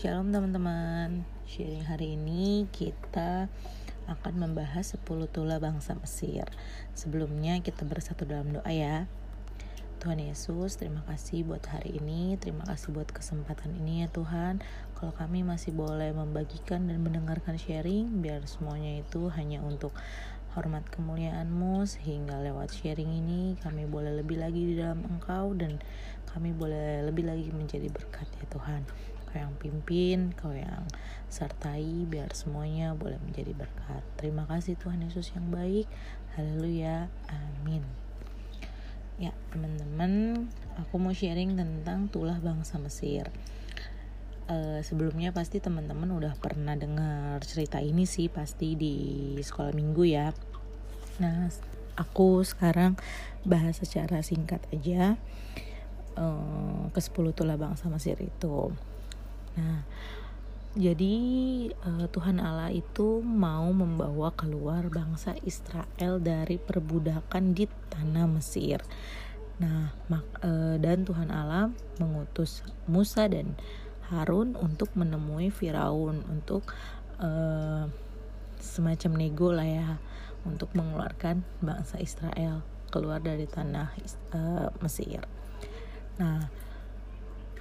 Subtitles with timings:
[0.00, 1.28] Shalom teman-teman.
[1.44, 3.52] Sharing hari ini kita
[4.08, 6.48] akan membahas 10 tula bangsa Mesir.
[6.96, 9.04] Sebelumnya kita bersatu dalam doa ya.
[10.00, 12.40] Tuhan Yesus, terima kasih buat hari ini.
[12.40, 14.64] Terima kasih buat kesempatan ini ya Tuhan.
[14.96, 19.92] Kalau kami masih boleh membagikan dan mendengarkan sharing Biar semuanya itu hanya untuk
[20.56, 25.76] hormat kemuliaanmu Sehingga lewat sharing ini kami boleh lebih lagi di dalam engkau Dan
[26.24, 28.84] kami boleh lebih lagi menjadi berkat ya Tuhan
[29.30, 30.90] kau yang pimpin, kau yang
[31.30, 34.02] sertai biar semuanya boleh menjadi berkat.
[34.18, 35.86] Terima kasih Tuhan Yesus yang baik.
[36.34, 37.06] Haleluya.
[37.30, 37.86] Amin.
[39.22, 43.30] Ya, teman-teman, aku mau sharing tentang tulah bangsa Mesir.
[44.50, 50.34] Uh, sebelumnya pasti teman-teman udah pernah dengar cerita ini sih pasti di sekolah minggu ya.
[51.22, 51.46] Nah,
[51.94, 52.98] aku sekarang
[53.46, 55.14] bahas secara singkat aja
[56.18, 58.72] uh, ke 10 tulah bangsa Mesir itu.
[59.60, 59.84] Nah,
[60.72, 61.16] jadi
[61.84, 68.80] uh, Tuhan Allah itu mau membawa keluar bangsa Israel dari perbudakan di tanah Mesir.
[69.60, 71.68] Nah, mak, uh, dan Tuhan Allah
[72.00, 73.60] mengutus Musa dan
[74.08, 76.64] Harun untuk menemui Firaun untuk
[77.20, 77.84] uh,
[78.56, 79.88] semacam nego lah ya
[80.48, 83.92] untuk mengeluarkan bangsa Israel keluar dari tanah
[84.32, 85.22] uh, Mesir.
[86.16, 86.48] Nah,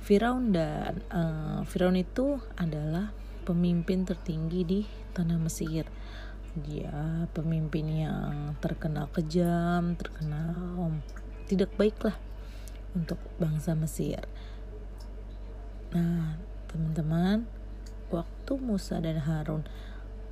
[0.10, 3.14] Firaun dan uh, Firaun itu adalah
[3.46, 4.82] pemimpin tertinggi di
[5.14, 5.86] tanah Mesir.
[6.58, 10.98] Dia pemimpin yang terkenal kejam, terkenal
[11.46, 12.18] tidak baiklah
[12.98, 14.26] untuk bangsa Mesir.
[15.94, 16.42] Nah,
[16.74, 17.46] teman-teman,
[18.10, 19.62] waktu Musa dan Harun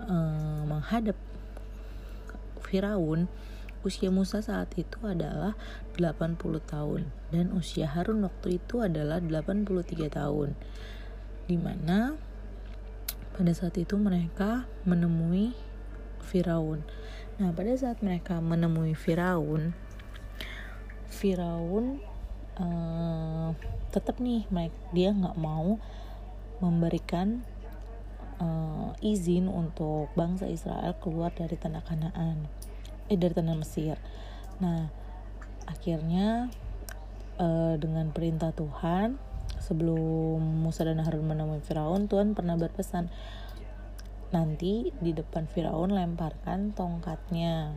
[0.01, 1.21] uh, menghadap
[2.65, 3.29] Firaun,
[3.85, 5.53] Usia Musa saat itu adalah
[5.97, 10.57] 80 tahun dan usia Harun waktu itu adalah 83 tahun.
[11.45, 12.17] Di mana
[13.37, 15.53] pada saat itu mereka menemui
[16.25, 16.81] Firaun.
[17.37, 19.77] Nah, pada saat mereka menemui Firaun,
[21.07, 22.01] Firaun
[22.57, 23.53] uh,
[23.93, 24.49] tetap nih,
[24.91, 25.77] dia nggak mau
[26.57, 27.45] memberikan
[28.41, 32.49] uh, izin untuk bangsa Israel keluar dari tanah Kanaan
[33.07, 33.95] eh dari tanah Mesir.
[34.63, 34.87] Nah
[35.67, 36.47] akhirnya
[37.39, 39.19] uh, dengan perintah Tuhan
[39.59, 43.11] sebelum Musa dan Harun menemui Firaun Tuhan pernah berpesan
[44.31, 47.75] nanti di depan Firaun lemparkan tongkatnya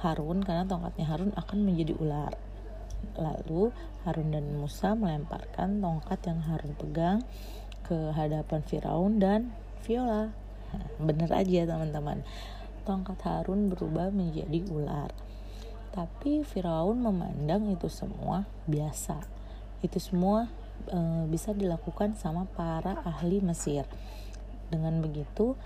[0.00, 2.32] Harun karena tongkatnya Harun akan menjadi ular.
[3.16, 3.72] Lalu
[4.04, 7.18] Harun dan Musa melemparkan tongkat yang Harun pegang
[7.84, 9.52] ke hadapan Firaun dan
[9.84, 10.32] Viola.
[10.70, 12.22] Nah, bener aja teman-teman
[12.82, 15.12] tongkat Harun berubah menjadi ular.
[15.90, 19.18] Tapi Firaun memandang itu semua biasa.
[19.82, 20.46] Itu semua
[20.86, 23.84] e, bisa dilakukan sama para ahli Mesir.
[24.70, 25.58] Dengan begitu,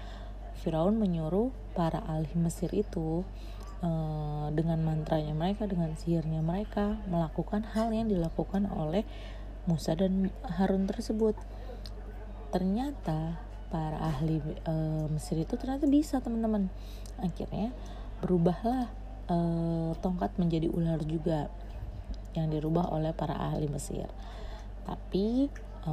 [0.65, 3.21] Firaun menyuruh para ahli Mesir itu
[3.85, 3.91] e,
[4.57, 9.05] dengan mantranya mereka, dengan sihirnya mereka melakukan hal yang dilakukan oleh
[9.69, 11.37] Musa dan Harun tersebut.
[12.49, 13.41] Ternyata
[13.75, 14.75] para ahli e,
[15.11, 16.71] Mesir itu ternyata bisa teman-teman.
[17.19, 17.75] Akhirnya
[18.23, 18.87] berubahlah
[19.27, 19.37] e,
[19.99, 21.51] tongkat menjadi ular juga
[22.39, 24.07] yang dirubah oleh para ahli Mesir.
[24.87, 25.51] Tapi
[25.83, 25.93] e,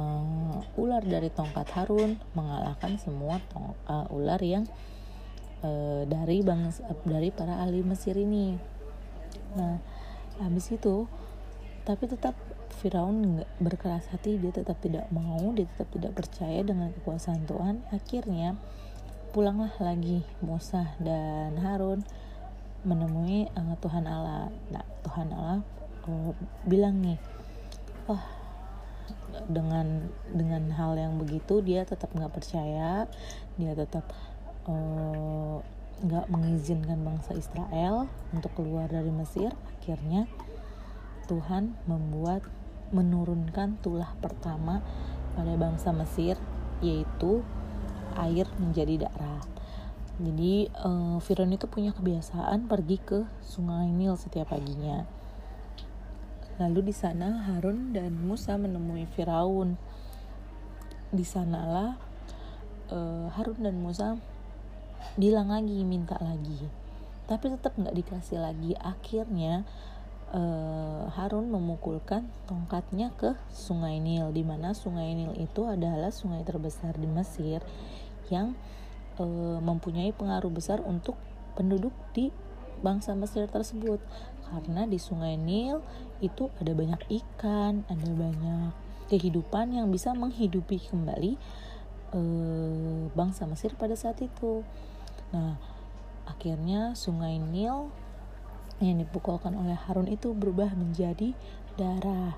[0.78, 4.62] ular dari tongkat Harun mengalahkan semua tong, e, ular yang
[5.58, 5.70] e,
[6.06, 8.54] dari bangsa dari para ahli Mesir ini.
[9.58, 9.82] Nah
[10.38, 11.10] habis itu
[11.82, 12.38] tapi tetap
[12.72, 17.84] Firaun nggak berkeras hati dia tetap tidak mau dia tetap tidak percaya dengan kekuasaan Tuhan.
[17.92, 18.56] Akhirnya
[19.32, 22.04] pulanglah lagi Musa dan Harun
[22.82, 24.50] menemui uh, Tuhan Allah.
[24.72, 25.60] Nah Tuhan Allah
[26.08, 26.32] uh,
[26.66, 27.18] bilang nih
[28.10, 28.22] wah
[29.48, 33.08] dengan dengan hal yang begitu dia tetap nggak percaya
[33.56, 34.04] dia tetap
[34.68, 35.56] eh,
[36.04, 39.56] nggak uh, mengizinkan bangsa Israel untuk keluar dari Mesir.
[39.80, 40.28] Akhirnya
[41.30, 42.44] Tuhan membuat
[42.92, 44.84] menurunkan tulah pertama
[45.32, 46.36] pada bangsa Mesir
[46.84, 47.40] yaitu
[48.14, 49.40] air menjadi darah.
[50.20, 55.08] Jadi uh, Firaun itu punya kebiasaan pergi ke Sungai Nil setiap paginya.
[56.60, 59.80] Lalu di sana Harun dan Musa menemui Firaun.
[61.08, 61.96] Di sanalah
[62.92, 64.20] uh, Harun dan Musa
[65.16, 66.68] bilang lagi, minta lagi.
[67.24, 68.76] Tapi tetap nggak dikasih lagi.
[68.76, 69.64] Akhirnya
[70.32, 76.96] uh, Harun memukulkan tongkatnya ke Sungai Nil, di mana Sungai Nil itu adalah sungai terbesar
[76.96, 77.60] di Mesir
[78.32, 78.56] yang
[79.20, 81.14] uh, mempunyai pengaruh besar untuk
[81.54, 82.32] penduduk di
[82.80, 84.00] bangsa Mesir tersebut.
[84.48, 85.80] Karena di Sungai Nil
[86.24, 88.72] itu ada banyak ikan, ada banyak
[89.12, 91.36] kehidupan yang bisa menghidupi kembali
[92.16, 94.64] uh, bangsa Mesir pada saat itu.
[95.32, 95.56] Nah,
[96.28, 97.92] akhirnya Sungai Nil
[98.82, 101.32] yang dipukulkan oleh Harun itu berubah menjadi
[101.78, 102.34] darah.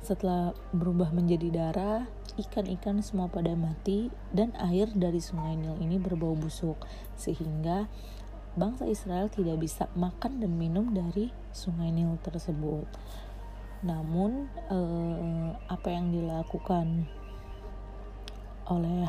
[0.00, 2.08] Setelah berubah menjadi darah,
[2.40, 6.80] ikan-ikan semua pada mati dan air dari Sungai Nil ini berbau busuk
[7.20, 7.84] sehingga
[8.56, 12.88] bangsa Israel tidak bisa makan dan minum dari Sungai Nil tersebut.
[13.84, 17.04] Namun eh, apa yang dilakukan
[18.70, 19.02] oleh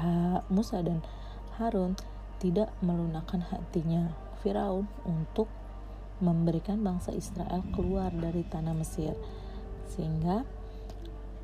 [0.49, 1.05] Musa dan
[1.55, 1.93] Harun
[2.41, 4.09] tidak melunakkan hatinya
[4.41, 5.45] Firaun untuk
[6.21, 9.17] memberikan bangsa Israel keluar dari tanah Mesir.
[9.89, 10.45] Sehingga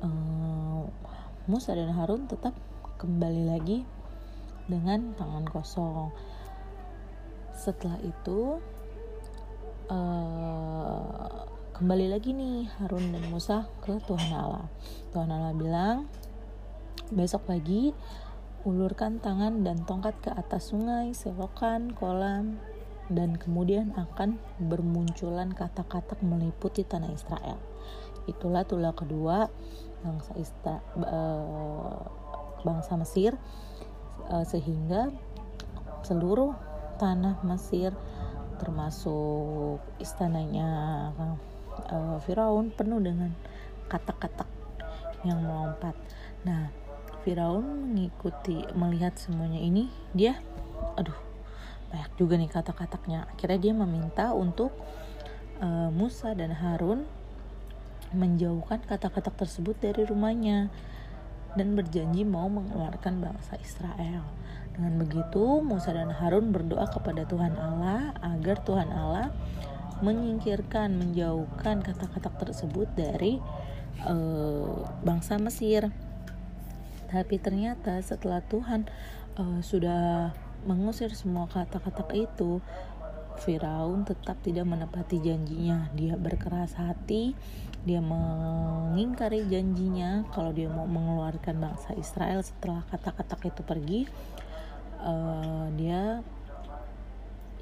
[0.00, 0.82] uh,
[1.50, 2.54] Musa dan Harun tetap
[2.96, 3.84] kembali lagi
[4.70, 6.14] dengan tangan kosong.
[7.52, 8.62] Setelah itu
[9.90, 14.70] uh, kembali lagi nih Harun dan Musa ke Tuhan Allah.
[15.10, 16.06] Tuhan Allah bilang
[17.08, 17.90] besok pagi
[18.68, 22.60] ulurkan tangan dan tongkat ke atas sungai, selokan, kolam,
[23.08, 27.58] dan kemudian akan bermunculan kata-kata meliputi tanah Israel.
[28.28, 29.48] Itulah tulah kedua
[30.04, 30.32] bangsa
[31.00, 32.00] uh,
[32.62, 33.32] bangsa Mesir
[34.28, 35.08] uh, sehingga
[36.04, 36.52] seluruh
[37.00, 37.96] tanah Mesir
[38.60, 40.68] termasuk istananya
[41.88, 43.32] uh, Firaun penuh dengan
[43.88, 44.44] kata-kata
[45.22, 45.94] yang melompat.
[46.44, 46.70] Nah,
[47.22, 50.38] Firaun mengikuti melihat semuanya ini, dia
[50.94, 51.27] aduh
[51.88, 54.72] banyak juga nih kata-katanya akhirnya dia meminta untuk
[55.60, 57.08] uh, Musa dan Harun
[58.12, 60.72] menjauhkan kata-kata tersebut dari rumahnya
[61.56, 64.24] dan berjanji mau mengeluarkan bangsa Israel.
[64.72, 69.34] Dengan begitu, Musa dan Harun berdoa kepada Tuhan Allah agar Tuhan Allah
[69.98, 73.42] menyingkirkan, menjauhkan kata-kata tersebut dari
[74.06, 75.90] uh, bangsa Mesir.
[77.10, 78.86] Tapi ternyata setelah Tuhan
[79.40, 80.30] uh, sudah
[80.68, 82.60] mengusir semua kata-kata itu,
[83.40, 85.88] Firaun tetap tidak menepati janjinya.
[85.96, 87.32] Dia berkeras hati,
[87.88, 94.00] dia mengingkari janjinya kalau dia mau mengeluarkan bangsa Israel setelah kata-kata itu pergi.
[94.98, 96.20] Uh, dia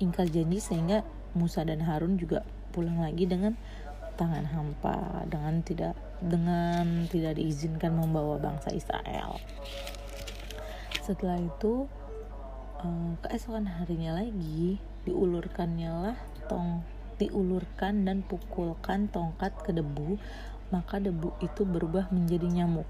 [0.03, 1.05] ingkar janji sehingga
[1.37, 2.43] Musa dan Harun juga
[2.73, 3.55] pulang lagi dengan
[4.17, 5.93] tangan hampa dengan tidak
[6.25, 9.37] dengan tidak diizinkan membawa bangsa Israel.
[11.05, 11.85] Setelah itu
[13.25, 16.19] keesokan harinya lagi diulurkannya lah
[16.51, 16.83] tong
[17.17, 20.21] diulurkan dan pukulkan tongkat ke debu
[20.75, 22.89] maka debu itu berubah menjadi nyamuk.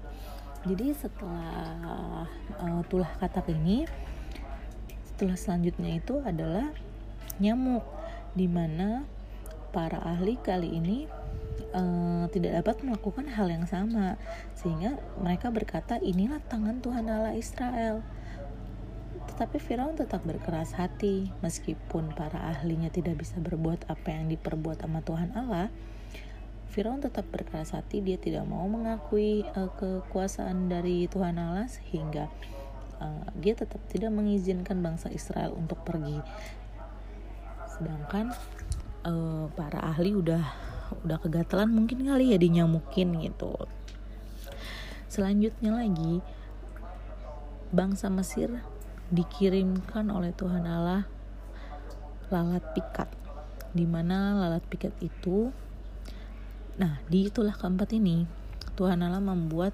[0.65, 2.25] Jadi setelah
[2.57, 3.85] uh, tulah katak ini
[5.13, 6.73] setelah selanjutnya itu adalah
[7.37, 7.85] nyamuk
[8.33, 9.05] di mana
[9.69, 11.05] para ahli kali ini
[11.77, 14.17] uh, tidak dapat melakukan hal yang sama.
[14.57, 18.01] Sehingga mereka berkata inilah tangan Tuhan Allah Israel
[19.27, 25.03] tetapi Firaun tetap berkeras hati, meskipun para ahlinya tidak bisa berbuat apa yang diperbuat sama
[25.03, 25.67] Tuhan Allah.
[26.71, 32.31] Firaun tetap berkeras hati, dia tidak mau mengakui uh, kekuasaan dari Tuhan Allah sehingga
[33.03, 36.21] uh, dia tetap tidak mengizinkan bangsa Israel untuk pergi.
[37.77, 38.33] Sedangkan
[39.05, 40.43] uh, para ahli udah
[41.03, 43.53] udah kegatelan mungkin kali ya dinyamukin gitu.
[45.07, 46.23] Selanjutnya lagi
[47.71, 48.63] bangsa Mesir
[49.11, 51.07] dikirimkan oleh Tuhan Allah
[52.27, 53.07] lalat pikat.
[53.71, 55.51] Di mana lalat pikat itu?
[56.77, 58.27] Nah di itulah keempat ini
[58.77, 59.73] Tuhan Allah membuat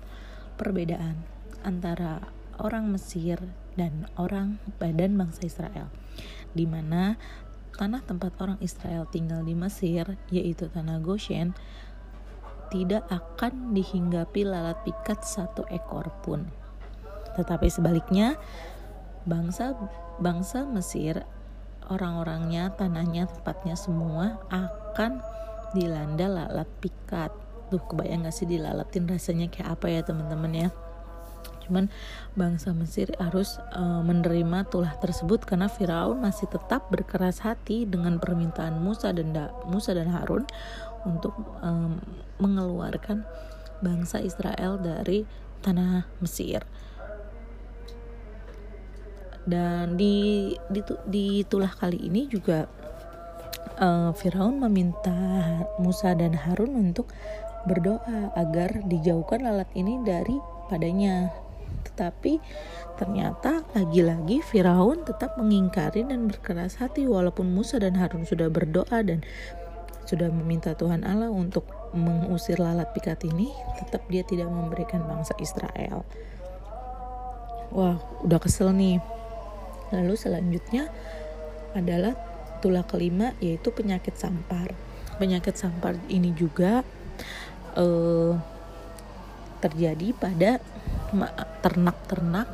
[0.55, 1.19] perbedaan
[1.65, 2.23] antara
[2.61, 3.41] orang Mesir
[3.73, 5.89] dan orang badan bangsa Israel.
[6.53, 7.17] Di mana
[7.73, 11.57] tanah tempat orang Israel tinggal di Mesir yaitu tanah Goshen
[12.69, 16.49] tidak akan dihinggapi lalat pikat satu ekor pun.
[17.33, 18.37] Tetapi sebaliknya
[19.23, 19.75] bangsa
[20.19, 21.23] bangsa Mesir
[21.91, 25.19] orang-orangnya tanahnya tempatnya semua akan
[25.75, 27.33] dilanda lalat pikat.
[27.73, 30.69] Tuh kebayang gak sih dilalatin rasanya kayak apa ya teman-teman ya?
[31.63, 31.87] Cuman
[32.35, 38.83] bangsa Mesir harus uh, menerima tulah tersebut karena Firaun masih tetap berkeras hati dengan permintaan
[38.83, 40.43] Musa dan da Musa dan Harun
[41.07, 41.99] untuk um,
[42.43, 43.23] mengeluarkan
[43.79, 45.23] bangsa Israel dari
[45.63, 46.63] tanah Mesir
[49.43, 52.67] dan di di, di tulah kali ini juga
[53.79, 55.15] uh, Firaun meminta
[55.79, 57.11] Musa dan Harun untuk
[57.63, 60.35] berdoa agar dijauhkan lalat ini dari
[60.67, 61.31] padanya.
[61.83, 62.39] Tetapi
[62.95, 69.23] ternyata lagi-lagi Firaun tetap mengingkari dan berkeras hati walaupun Musa dan Harun sudah berdoa dan
[70.03, 71.63] sudah meminta Tuhan Allah untuk
[71.95, 76.03] mengusir lalat pikat ini tetap dia tidak memberikan bangsa Israel.
[77.73, 78.99] Wah udah kesel nih
[79.91, 80.87] lalu selanjutnya
[81.73, 82.15] adalah
[82.63, 84.71] tulah kelima yaitu penyakit sampar.
[85.19, 86.85] Penyakit sampar ini juga
[87.75, 88.39] uh,
[89.59, 90.63] terjadi pada
[91.63, 92.47] ternak-ternak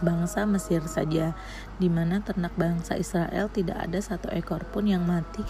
[0.00, 1.32] bangsa Mesir saja
[1.80, 5.40] di mana ternak bangsa Israel tidak ada satu ekor pun yang mati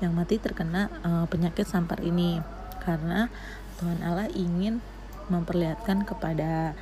[0.00, 2.42] yang mati terkena uh, penyakit sampar ini.
[2.82, 3.30] Karena
[3.78, 4.82] Tuhan Allah ingin
[5.30, 6.74] memperlihatkan kepada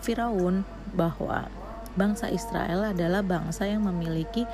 [0.00, 0.62] Firaun
[0.94, 1.50] bahwa
[1.96, 4.44] bangsa Israel adalah bangsa yang memiliki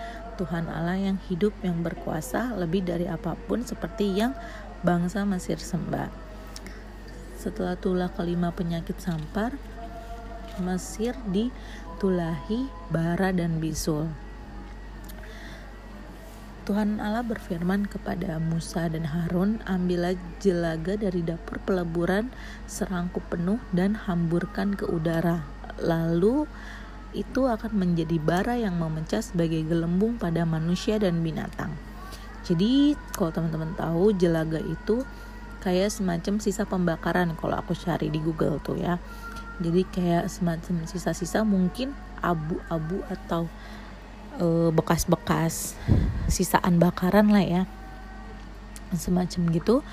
[0.40, 4.32] Tuhan Allah yang hidup yang berkuasa lebih dari apa pun seperti yang
[4.80, 6.08] bangsa Mesir sembah.
[7.37, 9.58] Setelah tulah kelima penyakit sampar,
[10.62, 14.06] Mesir ditulahi bara dan bisul.
[16.62, 22.30] Tuhan Allah berfirman kepada Musa dan Harun, "Ambillah jelaga dari dapur peleburan
[22.70, 25.42] serangkup penuh dan hamburkan ke udara.
[25.82, 26.46] Lalu
[27.12, 31.73] itu akan menjadi bara yang memecah sebagai gelembung pada manusia dan binatang."
[32.42, 35.07] Jadi, kalau teman-teman tahu, jelaga itu
[35.62, 38.99] kayak semacam sisa pembakaran kalau aku cari di Google tuh ya.
[39.62, 43.47] Jadi kayak semacam sisa-sisa mungkin abu-abu atau
[44.75, 45.54] bekas bekas-bekas
[46.26, 47.62] sisaan bakaran lah ya.
[48.90, 49.87] Semacam gitu.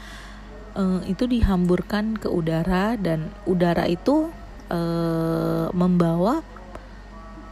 [0.73, 4.33] Uh, itu dihamburkan ke udara dan udara itu
[4.73, 6.41] uh, membawa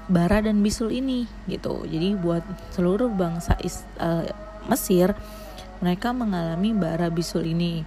[0.08, 1.84] bara dan bisul ini gitu.
[1.84, 4.24] Jadi buat seluruh bangsa is, uh,
[4.68, 5.16] Mesir
[5.80, 7.84] mereka mengalami bara bisul ini.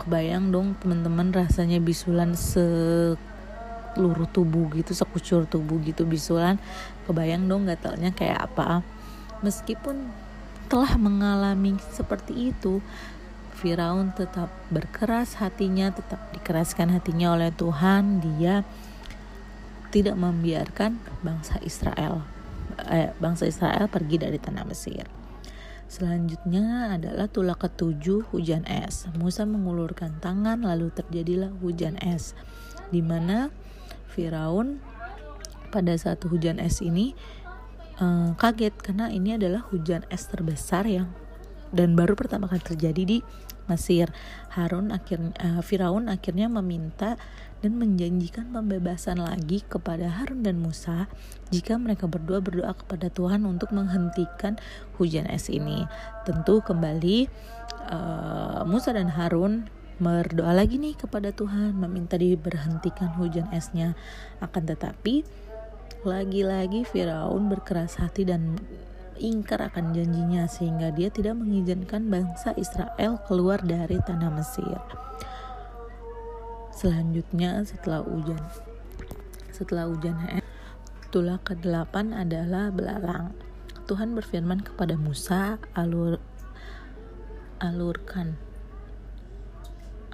[0.00, 2.64] Kebayang dong teman-teman rasanya bisulan se
[3.90, 6.56] seluruh tubuh gitu sekucur tubuh gitu bisulan.
[7.04, 8.86] Kebayang dong gatalnya kayak apa.
[9.42, 10.08] Meskipun
[10.70, 12.78] telah mengalami seperti itu
[13.60, 18.24] Firaun tetap berkeras hatinya tetap dikeraskan hatinya oleh Tuhan.
[18.24, 18.64] Dia
[19.90, 22.22] tidak membiarkan bangsa Israel
[22.88, 25.20] eh, bangsa Israel pergi dari tanah Mesir
[25.90, 29.10] Selanjutnya adalah tulah ketujuh hujan es.
[29.18, 32.38] Musa mengulurkan tangan lalu terjadilah hujan es
[32.94, 33.50] di mana
[34.06, 34.78] Firaun
[35.74, 37.18] pada saat hujan es ini
[37.98, 41.10] uh, kaget karena ini adalah hujan es terbesar yang
[41.74, 43.18] dan baru pertama kali terjadi di
[43.70, 44.10] Mesir.
[44.50, 47.14] Harun akhirnya uh, Firaun akhirnya meminta
[47.62, 51.06] dan menjanjikan pembebasan lagi kepada Harun dan Musa
[51.54, 54.58] jika mereka berdua berdoa kepada Tuhan untuk menghentikan
[54.98, 55.86] hujan es ini.
[56.26, 57.30] Tentu kembali
[57.86, 63.92] uh, Musa dan Harun berdoa lagi nih kepada Tuhan meminta diberhentikan hujan esnya
[64.40, 65.28] akan tetapi
[66.08, 68.56] lagi-lagi Firaun berkeras hati dan
[69.20, 74.80] ingkar akan janjinya sehingga dia tidak mengizinkan bangsa Israel keluar dari tanah Mesir.
[76.72, 78.40] Selanjutnya setelah hujan
[79.52, 80.46] setelah hujan es
[81.12, 83.36] tulah ke-8 adalah belalang.
[83.84, 86.16] Tuhan berfirman kepada Musa, alur
[87.60, 88.40] alurkan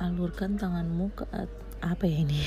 [0.03, 1.25] alurkan tanganmu ke
[1.79, 2.43] apa ya ini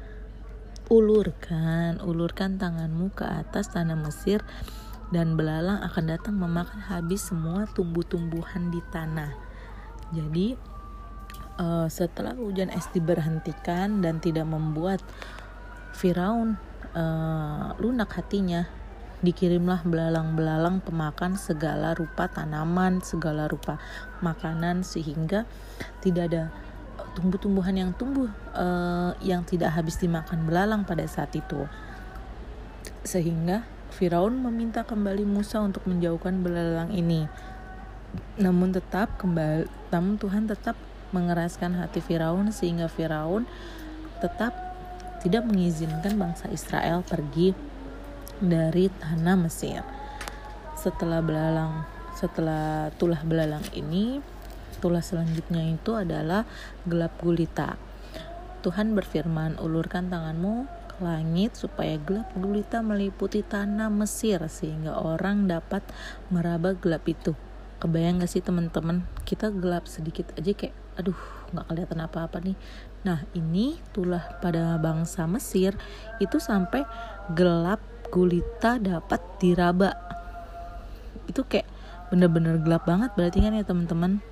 [0.96, 4.42] ulurkan ulurkan tanganmu ke atas tanah Mesir
[5.14, 9.30] dan belalang akan datang memakan habis semua tumbuh-tumbuhan di tanah
[10.14, 10.58] jadi
[11.58, 15.02] uh, setelah hujan es diberhentikan dan tidak membuat
[15.96, 16.60] Firaun
[16.92, 18.68] uh, lunak hatinya
[19.24, 23.80] dikirimlah belalang-belalang pemakan segala rupa tanaman, segala rupa
[24.20, 25.48] makanan sehingga
[26.04, 26.42] tidak ada
[27.16, 31.64] tumbuh-tumbuhan yang tumbuh uh, yang tidak habis dimakan belalang pada saat itu.
[33.08, 33.64] Sehingga
[33.96, 37.24] Firaun meminta kembali Musa untuk menjauhkan belalang ini.
[38.36, 40.76] Namun tetap kembali namun Tuhan tetap
[41.16, 43.48] mengeraskan hati Firaun sehingga Firaun
[44.20, 44.52] tetap
[45.24, 47.56] tidak mengizinkan bangsa Israel pergi
[48.36, 49.80] dari tanah Mesir.
[50.76, 54.20] Setelah belalang setelah tulah belalang ini
[54.76, 56.44] Tulah selanjutnya itu adalah
[56.84, 57.80] gelap gulita.
[58.60, 60.68] Tuhan berfirman, ulurkan tanganmu
[61.02, 65.84] langit supaya gelap gulita meliputi tanah Mesir sehingga orang dapat
[66.32, 67.36] meraba gelap itu.
[67.76, 69.04] Kebayang gak sih teman-teman?
[69.28, 71.18] Kita gelap sedikit aja kayak, aduh
[71.52, 72.56] nggak kelihatan apa-apa nih.
[73.04, 75.76] Nah ini tulah pada bangsa Mesir
[76.18, 76.88] itu sampai
[77.36, 79.92] gelap gulita dapat diraba.
[81.28, 81.68] Itu kayak
[82.08, 84.22] bener-bener gelap banget berarti kan ya teman-teman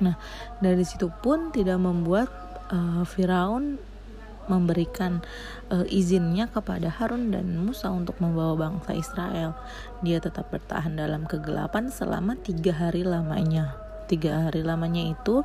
[0.00, 0.20] Nah,
[0.60, 2.28] dari situ pun tidak membuat
[2.68, 3.80] uh, Firaun
[4.46, 5.22] memberikan
[5.70, 9.54] uh, izinnya kepada Harun dan Musa untuk membawa bangsa Israel.
[10.02, 13.78] Dia tetap bertahan dalam kegelapan selama tiga hari lamanya.
[14.06, 15.42] tiga hari lamanya itu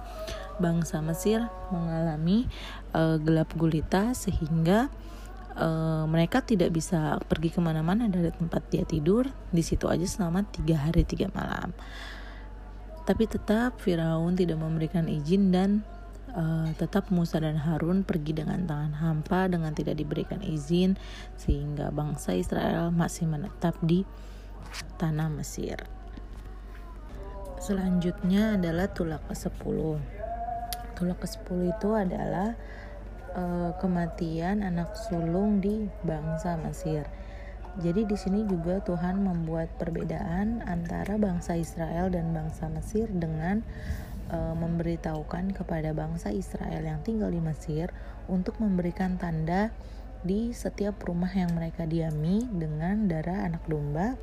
[0.61, 1.41] bangsa Mesir
[1.73, 2.45] mengalami
[2.93, 4.93] uh, gelap gulita sehingga
[5.57, 10.45] uh, mereka tidak bisa pergi ke mana-mana dari tempat dia tidur di situ aja selama
[10.45, 11.73] tiga hari tiga malam
[13.01, 15.81] tapi tetap Firaun tidak memberikan izin dan
[16.35, 20.95] uh, tetap Musa dan Harun pergi dengan tangan hampa dengan tidak diberikan izin
[21.35, 24.03] sehingga bangsa Israel masih menetap di
[24.99, 25.79] tanah Mesir.
[27.61, 30.01] Selanjutnya adalah tulak ke-10.
[30.97, 32.57] Tulak ke-10 itu adalah
[33.37, 37.05] uh, kematian anak sulung di bangsa Mesir.
[37.79, 43.63] Jadi di sini juga Tuhan membuat perbedaan antara bangsa Israel dan bangsa Mesir dengan
[44.31, 47.91] uh, memberitahukan kepada bangsa Israel yang tinggal di Mesir
[48.31, 49.69] untuk memberikan tanda
[50.23, 54.15] di setiap rumah yang mereka diami dengan darah anak domba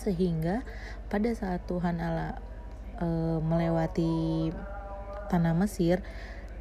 [0.00, 0.64] sehingga
[1.12, 2.40] pada saat Tuhan Allah
[3.02, 4.48] uh, melewati
[5.28, 6.00] tanah Mesir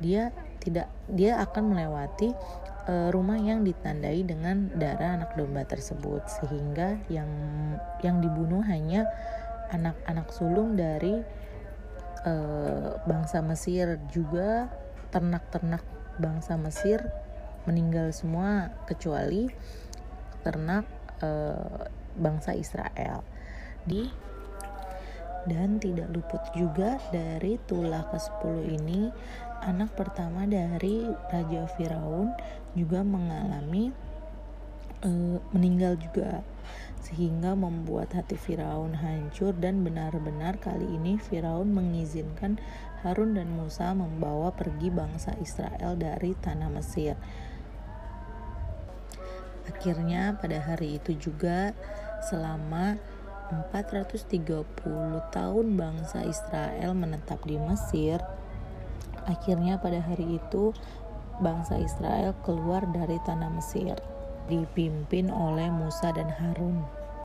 [0.04, 2.36] dia tidak dia akan melewati
[2.89, 7.30] uh, rumah yang ditandai dengan darah anak domba tersebut sehingga yang
[8.04, 9.08] yang dibunuh hanya
[9.70, 11.22] anak-anak sulung dari
[12.25, 14.71] uh, bangsa Mesir juga
[15.13, 15.83] ternak-ternak
[16.19, 17.03] bangsa Mesir
[17.67, 19.51] meninggal semua kecuali
[20.41, 20.88] ternak
[21.21, 23.23] uh, bangsa Israel.
[23.83, 24.29] Di
[25.47, 29.07] dan tidak luput juga dari tulah ke-10 ini
[29.63, 32.31] anak pertama dari Raja Firaun
[32.75, 33.91] juga mengalami
[35.03, 35.11] e,
[35.55, 36.43] meninggal juga
[36.99, 42.61] sehingga membuat hati Firaun hancur dan benar-benar kali ini Firaun mengizinkan
[43.01, 47.15] Harun dan Musa membawa pergi bangsa Israel dari tanah Mesir.
[49.69, 51.71] Akhirnya pada hari itu juga
[52.27, 52.99] selama
[53.49, 54.65] 430
[55.33, 58.21] tahun bangsa Israel menetap di Mesir,
[59.25, 60.75] akhirnya pada hari itu
[61.41, 63.97] bangsa Israel keluar dari tanah Mesir,
[64.50, 66.98] dipimpin oleh Musa dan Harun.